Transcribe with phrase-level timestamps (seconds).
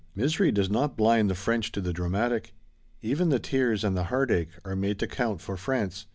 [0.15, 2.55] Misery does not blind the French to the dramatic.
[3.03, 6.07] Even the tears and the heartache are made to count for France.